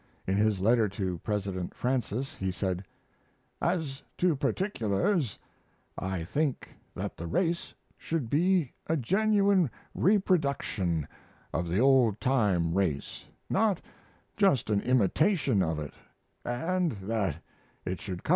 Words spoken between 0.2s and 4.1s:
In his letter to President Francis he said: As